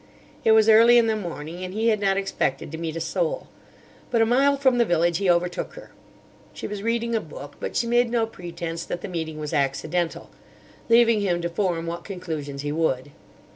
It 0.43 0.53
was 0.53 0.67
early 0.67 0.97
in 0.97 1.05
the 1.05 1.15
morning, 1.15 1.63
and 1.63 1.75
he 1.75 1.89
had 1.89 1.99
not 1.99 2.17
expected 2.17 2.71
to 2.71 2.79
meet 2.79 2.95
a 2.95 2.99
soul. 2.99 3.45
But 4.09 4.19
a 4.19 4.25
mile 4.25 4.57
from 4.57 4.79
the 4.79 4.83
village 4.83 5.19
he 5.19 5.29
overtook 5.29 5.75
her. 5.75 5.91
She 6.55 6.65
was 6.65 6.81
reading 6.81 7.13
a 7.13 7.21
book, 7.21 7.57
but 7.59 7.75
she 7.75 7.85
made 7.85 8.09
no 8.09 8.25
pretence 8.25 8.83
that 8.83 9.01
the 9.01 9.07
meeting 9.07 9.37
was 9.39 9.53
accidental, 9.53 10.31
leaving 10.89 11.21
him 11.21 11.39
to 11.43 11.49
form 11.49 11.85
what 11.85 12.03
conclusions 12.03 12.63
he 12.63 12.71
would. 12.71 13.11